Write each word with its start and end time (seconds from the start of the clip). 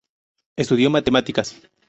Estudió 0.57 0.89
matemáticas. 0.89 1.61